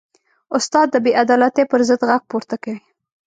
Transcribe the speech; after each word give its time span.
استاد 0.57 0.87
د 0.91 0.95
بېعدالتۍ 1.05 1.63
پر 1.71 1.81
ضد 1.87 2.01
غږ 2.09 2.21
پورته 2.29 2.55
کوي. 2.63 2.79